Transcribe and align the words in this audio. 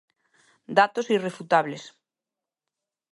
Datos 0.77 1.11
irrefutables. 1.17 1.83